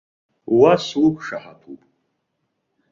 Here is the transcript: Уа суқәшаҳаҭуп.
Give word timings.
Уа 0.57 0.73
суқәшаҳаҭуп. 0.85 1.81